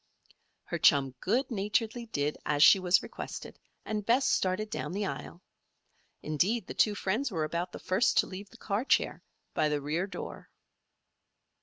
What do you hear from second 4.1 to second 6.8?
started down the aisle. Indeed, the